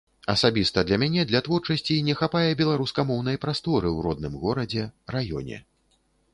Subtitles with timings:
[0.33, 5.57] Асабіста для мяне для творчасці не хапае беларускамоўнай прасторы ў родным горадзе, раёне.